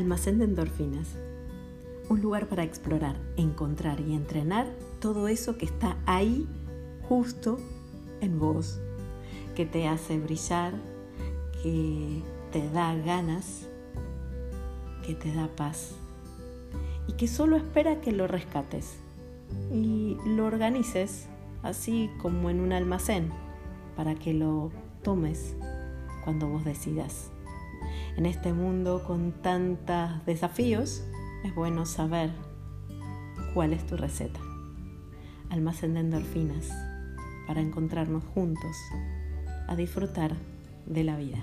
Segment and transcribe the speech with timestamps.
[0.00, 1.08] Almacén de endorfinas.
[2.08, 4.66] Un lugar para explorar, encontrar y entrenar
[4.98, 6.48] todo eso que está ahí
[7.06, 7.58] justo
[8.22, 8.80] en vos,
[9.54, 10.72] que te hace brillar,
[11.62, 13.68] que te da ganas,
[15.06, 15.92] que te da paz
[17.06, 18.96] y que solo espera que lo rescates
[19.70, 21.26] y lo organices
[21.62, 23.28] así como en un almacén
[23.96, 24.70] para que lo
[25.02, 25.56] tomes
[26.24, 27.30] cuando vos decidas.
[28.16, 31.02] En este mundo con tantos desafíos,
[31.44, 32.30] es bueno saber
[33.54, 34.40] cuál es tu receta.
[35.48, 36.68] Almacén de endorfinas
[37.46, 38.76] para encontrarnos juntos
[39.68, 40.36] a disfrutar
[40.86, 41.38] de la vida.